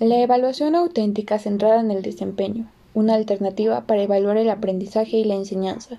[0.00, 5.34] La evaluación auténtica centrada en el desempeño, una alternativa para evaluar el aprendizaje y la
[5.34, 5.98] enseñanza.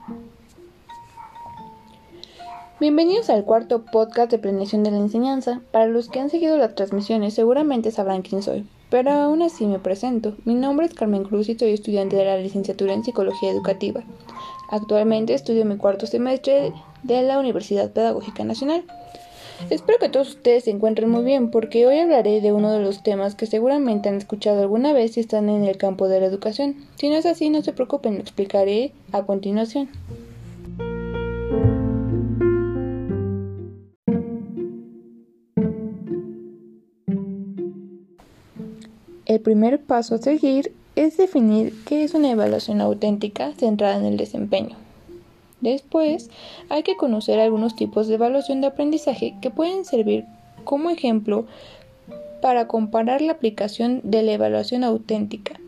[2.79, 5.59] Bienvenidos al cuarto podcast de planeación de la enseñanza.
[5.73, 9.79] Para los que han seguido las transmisiones seguramente sabrán quién soy, pero aún así me
[9.79, 10.37] presento.
[10.45, 14.01] Mi nombre es Carmen Cruz y soy estudiante de la licenciatura en Psicología Educativa.
[14.71, 16.71] Actualmente estudio mi cuarto semestre
[17.03, 18.85] de la Universidad Pedagógica Nacional.
[19.69, 23.03] Espero que todos ustedes se encuentren muy bien porque hoy hablaré de uno de los
[23.03, 26.75] temas que seguramente han escuchado alguna vez si están en el campo de la educación.
[26.95, 29.89] Si no es así, no se preocupen, lo explicaré a continuación.
[39.25, 44.17] El primer paso a seguir es definir qué es una evaluación auténtica centrada en el
[44.17, 44.88] desempeño.
[45.61, 46.29] Después,
[46.69, 50.25] hay que conocer algunos tipos de evaluación de aprendizaje que pueden servir
[50.63, 51.45] como ejemplo
[52.41, 55.59] para comparar la aplicación de la evaluación auténtica.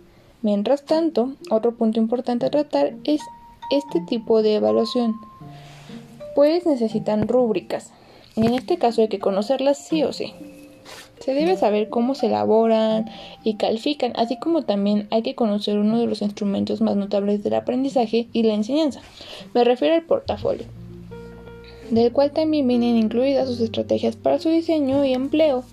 [0.41, 3.21] Mientras tanto, otro punto importante a tratar es
[3.69, 5.15] este tipo de evaluación,
[6.35, 7.91] pues necesitan rúbricas.
[8.35, 10.33] En este caso hay que conocerlas sí o sí.
[11.21, 13.05] Se debe saber cómo se elaboran
[13.43, 17.53] y califican, así como también hay que conocer uno de los instrumentos más notables del
[17.53, 19.01] aprendizaje y la enseñanza.
[19.53, 20.65] Me refiero al portafolio,
[21.91, 25.63] del cual también vienen incluidas sus estrategias para su diseño y empleo,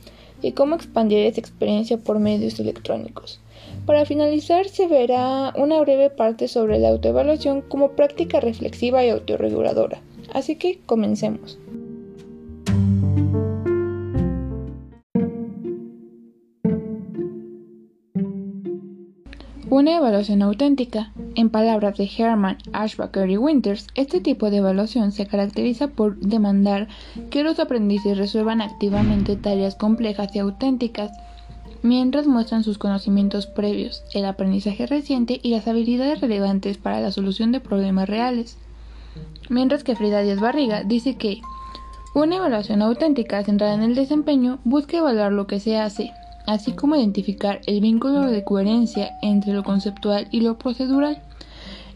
[0.43, 3.41] y cómo expandir esa experiencia por medios electrónicos.
[3.87, 10.01] Para finalizar, se verá una breve parte sobre la autoevaluación como práctica reflexiva y autorreguladora.
[10.33, 11.59] Así que comencemos.
[19.79, 21.13] Una evaluación auténtica.
[21.37, 26.89] En palabras de Herman, Ashbacher y Winters, este tipo de evaluación se caracteriza por demandar
[27.31, 31.13] que los aprendices resuelvan activamente tareas complejas y auténticas,
[31.83, 37.53] mientras muestran sus conocimientos previos, el aprendizaje reciente y las habilidades relevantes para la solución
[37.53, 38.59] de problemas reales.
[39.49, 41.41] Mientras que Frida Díaz Barriga dice que
[42.17, 46.11] una evaluación auténtica centrada en el desempeño busca evaluar lo que se hace,
[46.49, 51.21] así como identificar el vínculo de coherencia entre lo conceptual y lo procedural,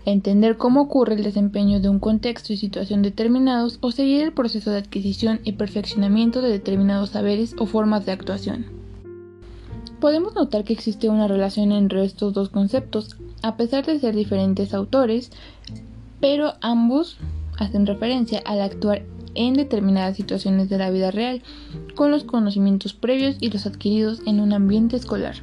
[0.04, 4.70] entender cómo ocurre el desempeño de un contexto y situación determinados o seguir el proceso
[4.70, 8.66] de adquisición y perfeccionamiento de determinados saberes o formas de actuación.
[10.00, 14.74] Podemos notar que existe una relación entre estos dos conceptos, a pesar de ser diferentes
[14.74, 15.30] autores,
[16.20, 17.16] pero ambos
[17.56, 21.42] hacen referencia al actuar en determinadas situaciones de la vida real,
[21.94, 25.36] con los conocimientos previos y los adquiridos en un ambiente escolar.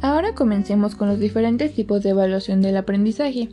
[0.00, 3.48] Ahora comencemos con los diferentes tipos de evaluación del aprendizaje.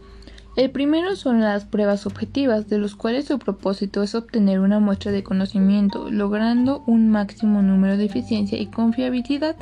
[0.58, 5.14] El primero son las pruebas objetivas, de los cuales su propósito es obtener una muestra
[5.14, 9.56] de conocimiento, logrando un máximo número de eficiencia y confiabilidad.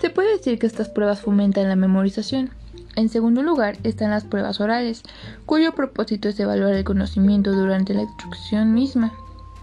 [0.00, 2.50] Se puede decir que estas pruebas fomentan la memorización.
[2.96, 5.02] En segundo lugar están las pruebas orales,
[5.44, 9.12] cuyo propósito es evaluar el conocimiento durante la instrucción misma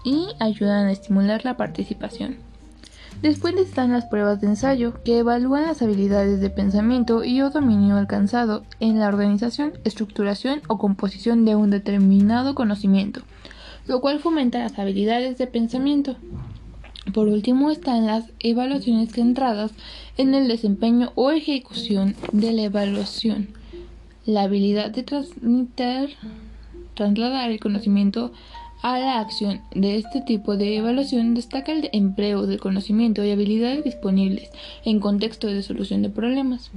[0.04, 2.36] y ayudan a estimular la participación.
[3.22, 7.96] Después están las pruebas de ensayo, que evalúan las habilidades de pensamiento y o dominio
[7.96, 13.22] alcanzado en la organización, estructuración o composición de un determinado conocimiento,
[13.88, 16.16] lo cual fomenta las habilidades de pensamiento.
[17.12, 19.72] Por último están las evaluaciones centradas
[20.16, 23.48] en el desempeño o ejecución de la evaluación,
[24.24, 26.16] la habilidad de transmitir,
[26.94, 28.32] trasladar el conocimiento
[28.82, 29.60] a la acción.
[29.74, 34.50] De este tipo de evaluación destaca el empleo del conocimiento y habilidades disponibles
[34.84, 36.70] en contexto de solución de problemas.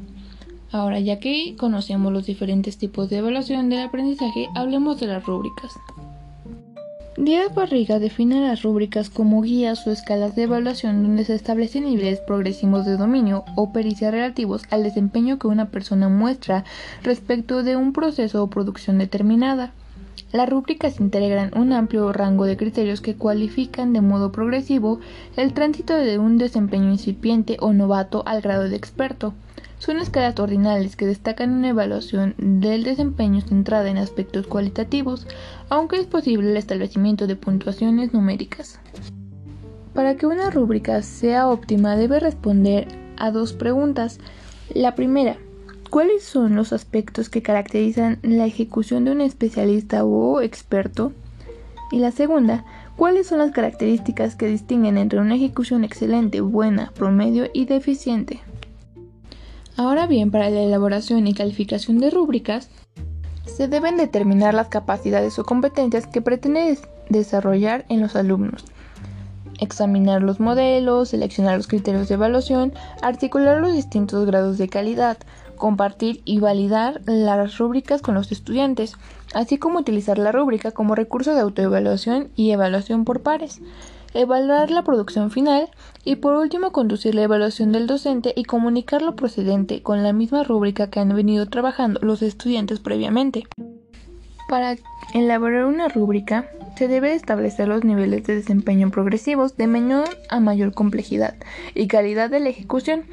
[0.71, 5.73] Ahora, ya que conocemos los diferentes tipos de evaluación del aprendizaje, hablemos de las rúbricas.
[7.17, 12.19] Díaz Barriga define las rúbricas como guías o escalas de evaluación donde se establecen niveles
[12.19, 16.63] progresivos de dominio o pericia relativos al desempeño que una persona muestra
[17.01, 19.71] respecto de un proceso o producción determinada.
[20.31, 24.99] Las rúbricas integran un amplio rango de criterios que cualifican de modo progresivo
[25.37, 29.33] el tránsito de un desempeño incipiente o novato al grado de experto.
[29.87, 35.25] Son escalas ordinales que destacan una evaluación del desempeño centrada en aspectos cualitativos,
[35.69, 38.81] aunque es posible el establecimiento de puntuaciones numéricas.
[39.93, 44.19] Para que una rúbrica sea óptima debe responder a dos preguntas.
[44.75, 45.37] La primera,
[45.89, 51.13] ¿cuáles son los aspectos que caracterizan la ejecución de un especialista o experto?
[51.93, 52.65] Y la segunda,
[52.97, 58.41] ¿cuáles son las características que distinguen entre una ejecución excelente, buena, promedio y deficiente?
[59.77, 62.69] Ahora bien, para la elaboración y calificación de rúbricas,
[63.45, 66.77] se deben determinar las capacidades o competencias que pretende
[67.09, 68.65] desarrollar en los alumnos.
[69.59, 75.17] examinar los modelos, seleccionar los criterios de evaluación, articular los distintos grados de calidad,
[75.55, 78.95] compartir y validar las rúbricas con los estudiantes,
[79.33, 83.59] así como utilizar la rúbrica como recurso de autoevaluación y evaluación por pares,
[84.17, 85.69] evaluar la producción final
[86.03, 90.43] y por último conducir la evaluación del docente y comunicar lo procedente con la misma
[90.43, 93.45] rúbrica que han venido trabajando los estudiantes previamente.
[94.49, 94.75] Para
[95.13, 100.73] elaborar una rúbrica, se debe establecer los niveles de desempeño progresivos de menor a mayor
[100.73, 101.35] complejidad
[101.75, 103.03] y calidad de la ejecución.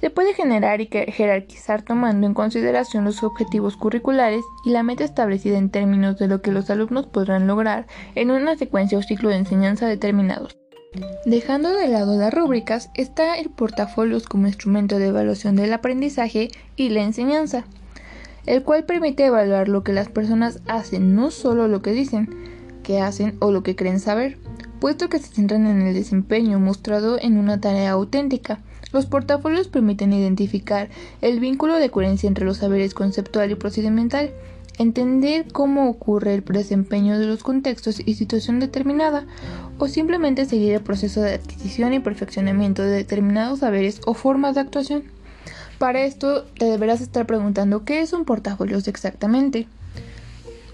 [0.00, 5.58] Se puede generar y jerarquizar tomando en consideración los objetivos curriculares y la meta establecida
[5.58, 9.36] en términos de lo que los alumnos podrán lograr en una secuencia o ciclo de
[9.36, 10.56] enseñanza determinados.
[11.24, 16.90] Dejando de lado las rúbricas, está el portafolios como instrumento de evaluación del aprendizaje y
[16.90, 17.64] la enseñanza
[18.46, 22.28] el cual permite evaluar lo que las personas hacen, no solo lo que dicen
[22.82, 24.38] que hacen o lo que creen saber,
[24.80, 28.60] puesto que se centran en el desempeño mostrado en una tarea auténtica.
[28.94, 30.88] Los portafolios permiten identificar
[31.20, 34.30] el vínculo de coherencia entre los saberes conceptual y procedimental,
[34.78, 39.26] entender cómo ocurre el desempeño de los contextos y situación determinada,
[39.78, 44.60] o simplemente seguir el proceso de adquisición y perfeccionamiento de determinados saberes o formas de
[44.60, 45.02] actuación.
[45.78, 49.66] Para esto te deberás estar preguntando qué es un portafolio exactamente.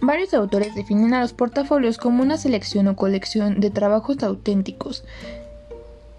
[0.03, 5.05] Varios autores definen a los portafolios como una selección o colección de trabajos auténticos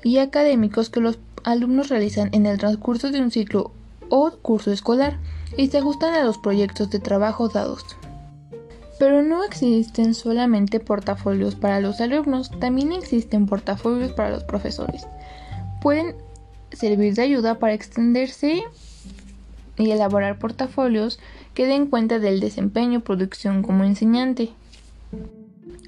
[0.03, 3.71] y académicos que los alumnos realizan en el transcurso de un ciclo
[4.09, 5.17] o curso escolar
[5.57, 7.83] y se ajustan a los proyectos de trabajo dados.
[8.99, 15.07] Pero no existen solamente portafolios para los alumnos, también existen portafolios para los profesores.
[15.81, 16.15] Pueden
[16.71, 18.63] servir de ayuda para extenderse
[19.77, 21.19] y elaborar portafolios
[21.53, 24.49] que den cuenta del desempeño producción como enseñante.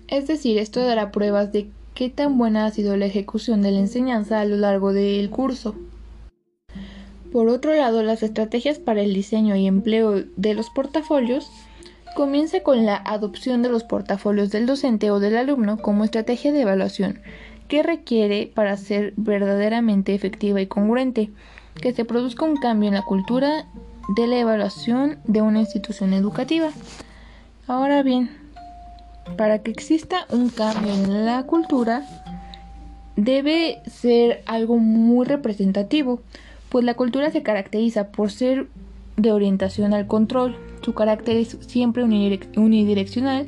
[0.07, 3.80] Es decir, esto dará pruebas de qué tan buena ha sido la ejecución de la
[3.80, 5.75] enseñanza a lo largo del curso.
[7.31, 11.50] Por otro lado, las estrategias para el diseño y empleo de los portafolios
[12.16, 16.62] comienza con la adopción de los portafolios del docente o del alumno como estrategia de
[16.62, 17.19] evaluación,
[17.68, 21.31] ¿Qué requiere para ser verdaderamente efectiva y congruente?
[21.81, 23.66] Que se produzca un cambio en la cultura
[24.16, 26.69] de la evaluación de una institución educativa.
[27.66, 28.30] Ahora bien,
[29.37, 32.05] para que exista un cambio en la cultura,
[33.15, 36.21] debe ser algo muy representativo,
[36.69, 38.67] pues la cultura se caracteriza por ser
[39.17, 43.47] de orientación al control, su carácter es siempre unidireccional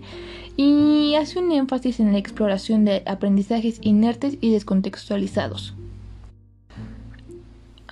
[0.57, 5.75] y hace un énfasis en la exploración de aprendizajes inertes y descontextualizados.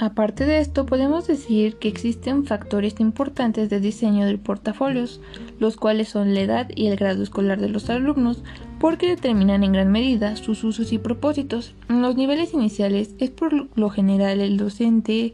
[0.04, 5.22] Aparte de esto, podemos decir que existen factores importantes de diseño del portafolios,
[5.60, 8.44] los cuales son la edad y el grado escolar de los alumnos,
[8.82, 11.74] porque determinan en gran medida sus usos y propósitos.
[11.88, 15.34] En los niveles iniciales es por lo general el docente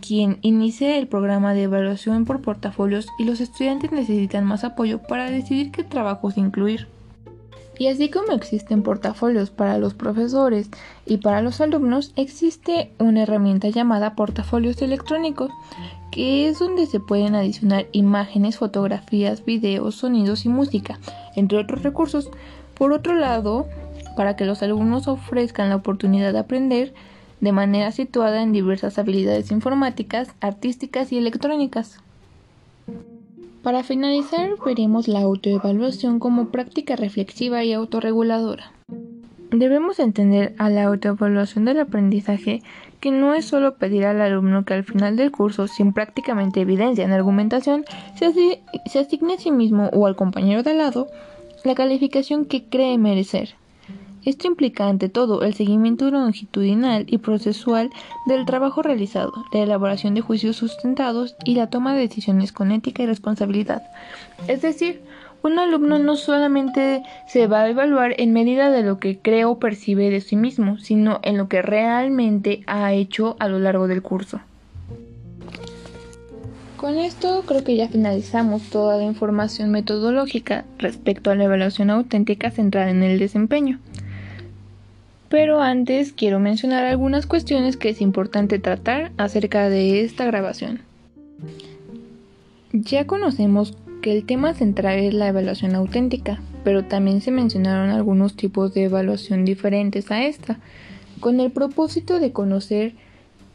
[0.00, 5.30] quien inicia el programa de evaluación por portafolios y los estudiantes necesitan más apoyo para
[5.30, 6.88] decidir qué trabajos incluir.
[7.78, 10.70] Y así como existen portafolios para los profesores
[11.06, 15.50] y para los alumnos, existe una herramienta llamada portafolios electrónicos,
[16.12, 21.00] que es donde se pueden adicionar imágenes, fotografías, videos, sonidos y música,
[21.34, 22.30] entre otros recursos.
[22.74, 23.66] Por otro lado,
[24.16, 26.94] para que los alumnos ofrezcan la oportunidad de aprender,
[27.40, 32.03] de manera situada en diversas habilidades informáticas, artísticas y electrónicas.
[33.64, 38.70] Para finalizar, veremos la autoevaluación como práctica reflexiva y autorreguladora.
[39.50, 42.62] Debemos entender a la autoevaluación del aprendizaje
[43.00, 47.06] que no es solo pedir al alumno que al final del curso, sin prácticamente evidencia
[47.06, 48.60] en argumentación, se,
[48.98, 51.06] asigne a sí mismo o al compañero de al lado
[51.64, 53.54] la calificación que cree merecer,
[54.24, 57.90] esto implica, ante todo, el seguimiento longitudinal y procesual
[58.26, 63.02] del trabajo realizado, la elaboración de juicios sustentados y la toma de decisiones con ética
[63.02, 63.82] y responsabilidad.
[64.48, 65.02] Es decir,
[65.42, 69.58] un alumno no solamente se va a evaluar en medida de lo que cree o
[69.58, 74.00] percibe de sí mismo, sino en lo que realmente ha hecho a lo largo del
[74.00, 74.40] curso.
[76.78, 82.50] Con esto creo que ya finalizamos toda la información metodológica respecto a la evaluación auténtica
[82.50, 83.80] centrada en el desempeño.
[85.34, 90.78] Pero antes quiero mencionar algunas cuestiones que es importante tratar acerca de esta grabación.
[92.72, 98.36] Ya conocemos que el tema central es la evaluación auténtica, pero también se mencionaron algunos
[98.36, 100.60] tipos de evaluación diferentes a esta,
[101.18, 102.92] con el propósito de conocer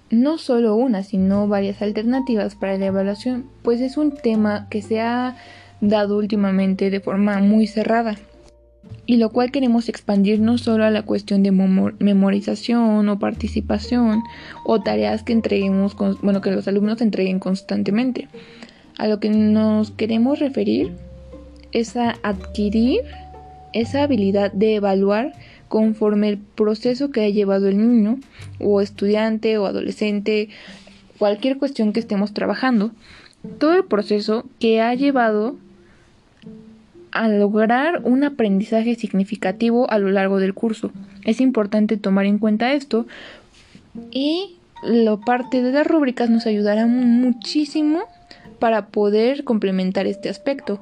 [0.09, 4.99] no solo una, sino varias alternativas para la evaluación, pues es un tema que se
[4.99, 5.37] ha
[5.79, 8.17] dado últimamente de forma muy cerrada.
[9.05, 14.21] Y lo cual queremos expandir no solo a la cuestión de memorización o participación
[14.65, 18.27] o tareas que entreguemos, bueno, que los alumnos entreguen constantemente.
[18.97, 20.91] A lo que nos queremos referir
[21.71, 23.01] es a adquirir
[23.73, 25.33] esa habilidad de evaluar
[25.69, 28.19] conforme el proceso que ha llevado el niño
[28.59, 30.49] o estudiante o adolescente,
[31.17, 32.91] cualquier cuestión que estemos trabajando,
[33.57, 35.55] todo el proceso que ha llevado
[37.27, 40.91] lograr un aprendizaje significativo a lo largo del curso.
[41.25, 43.05] Es importante tomar en cuenta esto
[44.11, 48.03] y la parte de las rúbricas nos ayudará muchísimo
[48.59, 50.79] para poder complementar este aspecto,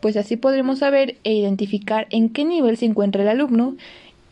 [0.00, 3.76] pues así podremos saber e identificar en qué nivel se encuentra el alumno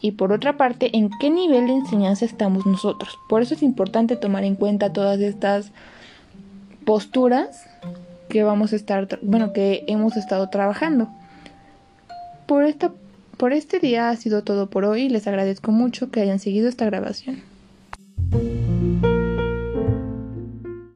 [0.00, 3.18] y por otra parte en qué nivel de enseñanza estamos nosotros.
[3.28, 5.72] Por eso es importante tomar en cuenta todas estas
[6.84, 7.66] posturas
[8.28, 11.08] que vamos a estar, bueno, que hemos estado trabajando.
[12.46, 12.92] Por, esta,
[13.36, 15.08] por este día ha sido todo por hoy.
[15.08, 17.42] Les agradezco mucho que hayan seguido esta grabación.